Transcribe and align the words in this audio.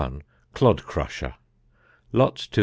Clod 0.55 0.81
crusher. 0.83 1.35
Lot 2.11 2.35
252. 2.37 2.59